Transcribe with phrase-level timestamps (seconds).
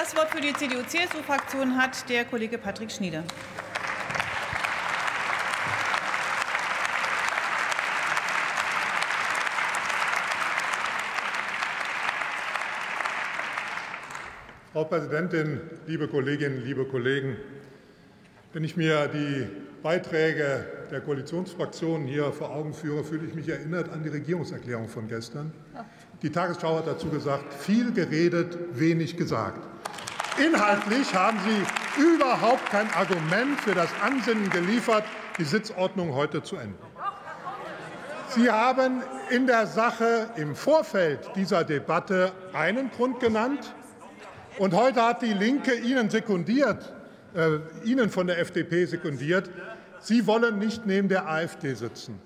[0.00, 3.22] Das Wort für die CDU-CSU-Fraktion hat der Kollege Patrick Schnieder.
[14.72, 17.36] Frau Präsidentin, liebe Kolleginnen, liebe Kollegen!
[18.54, 19.48] Wenn ich mir die
[19.82, 25.08] Beiträge der Koalitionsfraktionen hier vor Augen führe, fühle ich mich erinnert an die Regierungserklärung von
[25.08, 25.52] gestern.
[26.22, 29.69] Die Tagesschau hat dazu gesagt, viel geredet, wenig gesagt.
[30.44, 35.04] Inhaltlich haben Sie überhaupt kein Argument für das Ansinnen geliefert,
[35.38, 36.88] die Sitzordnung heute zu ändern.
[38.28, 43.74] Sie haben in der Sache im Vorfeld dieser Debatte einen Grund genannt,
[44.58, 46.92] und heute hat die Linke Ihnen sekundiert,
[47.34, 49.50] äh, Ihnen von der FDP sekundiert,
[50.00, 52.20] Sie wollen nicht neben der AfD sitzen.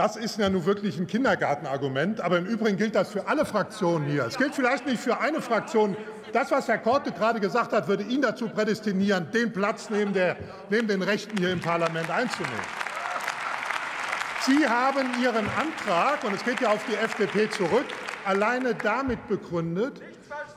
[0.00, 4.08] Das ist ja nun wirklich ein Kindergartenargument, aber im Übrigen gilt das für alle Fraktionen
[4.08, 4.24] hier.
[4.24, 5.94] Es gilt vielleicht nicht für eine Fraktion.
[6.32, 10.38] Das, was Herr Korte gerade gesagt hat, würde ihn dazu prädestinieren, den Platz neben, der,
[10.70, 12.56] neben den Rechten hier im Parlament einzunehmen.
[14.46, 17.84] Sie haben Ihren Antrag, und es geht ja auf die FDP zurück,
[18.24, 20.00] alleine damit begründet,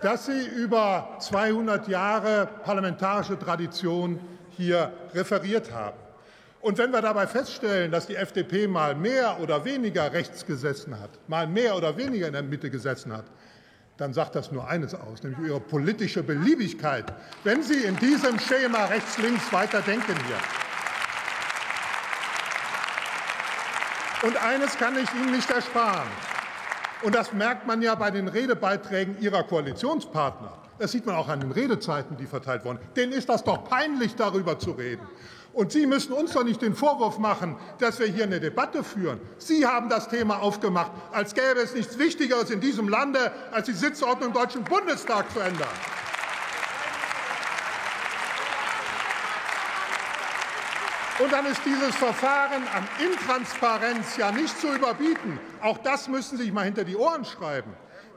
[0.01, 5.97] dass Sie über 200 Jahre parlamentarische Tradition hier referiert haben.
[6.63, 11.09] Und wenn wir dabei feststellen, dass die FDP mal mehr oder weniger rechts gesessen hat,
[11.27, 13.25] mal mehr oder weniger in der Mitte gesessen hat,
[13.97, 17.03] dann sagt das nur eines aus, nämlich ihre politische Beliebigkeit,
[17.43, 20.39] wenn Sie in diesem Schema rechts-links weiterdenken hier.
[24.25, 26.07] Und eines kann ich Ihnen nicht ersparen.
[27.03, 30.53] Und das merkt man ja bei den Redebeiträgen Ihrer Koalitionspartner.
[30.79, 32.79] Das sieht man auch an den Redezeiten, die verteilt wurden.
[32.95, 35.05] Denen ist das doch peinlich, darüber zu reden.
[35.51, 39.19] Und Sie müssen uns doch nicht den Vorwurf machen, dass wir hier eine Debatte führen.
[39.37, 43.73] Sie haben das Thema aufgemacht, als gäbe es nichts Wichtigeres in diesem Lande, als die
[43.73, 45.67] Sitzordnung im Deutschen Bundestag zu ändern.
[51.23, 55.39] Und dann ist dieses Verfahren an Intransparenz ja nicht zu überbieten.
[55.61, 57.71] Auch das müssen Sie sich mal hinter die Ohren schreiben.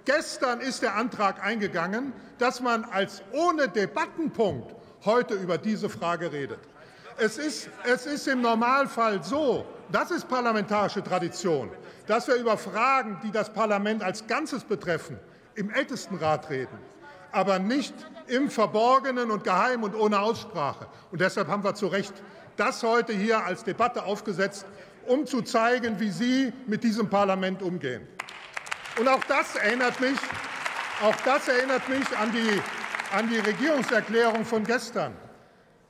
[0.05, 4.75] Gestern ist der Antrag eingegangen, dass man als ohne Debattenpunkt
[5.05, 6.59] heute über diese Frage redet.
[7.17, 11.71] Es ist, es ist im Normalfall so, das ist parlamentarische Tradition,
[12.09, 15.17] dass wir über Fragen, die das Parlament als Ganzes betreffen,
[15.55, 16.79] im Ältestenrat reden,
[17.31, 17.95] aber nicht
[18.27, 20.89] im Verborgenen und geheim und ohne Aussprache.
[21.13, 22.15] Und deshalb haben wir zu Recht
[22.57, 24.67] das heute hier als Debatte aufgesetzt,
[25.07, 28.07] um zu zeigen, wie Sie mit diesem Parlament umgehen.
[28.99, 30.19] Und auch das erinnert mich,
[31.03, 32.61] auch das erinnert mich an, die,
[33.17, 35.15] an die Regierungserklärung von gestern.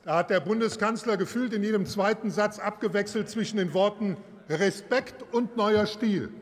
[0.04, 4.16] Da hat der Bundeskanzler gefühlt in jedem zweiten Satz abgewechselt zwischen den Worten
[4.48, 6.32] Respekt und neuer Stil.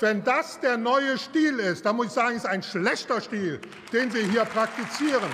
[0.00, 3.60] Wenn das der neue Stil ist, dann muss ich sagen, ist ein schlechter Stil,
[3.92, 5.30] den Sie hier praktizieren.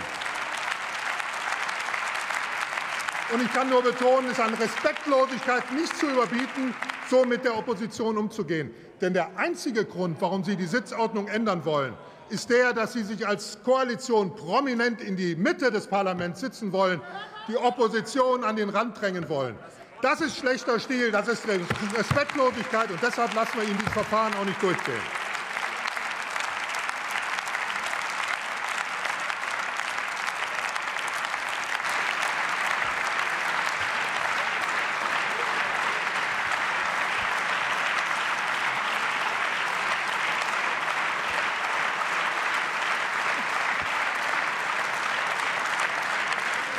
[3.32, 6.74] Und ich kann nur betonen, es ist an Respektlosigkeit nicht zu überbieten,
[7.10, 8.74] so mit der Opposition umzugehen.
[9.02, 11.92] Denn der einzige Grund, warum Sie die Sitzordnung ändern wollen,
[12.30, 17.02] ist der, dass Sie sich als Koalition prominent in die Mitte des Parlaments sitzen wollen,
[17.48, 19.56] die Opposition an den Rand drängen wollen.
[20.00, 21.42] Das ist schlechter Stil, das ist
[21.96, 25.17] Respektlosigkeit, und deshalb lassen wir Ihnen dieses Verfahren auch nicht durchgehen.